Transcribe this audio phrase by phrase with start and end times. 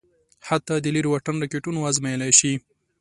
[0.47, 2.53] حتی د لېرې واټن راکېټونه ازمايلای شي.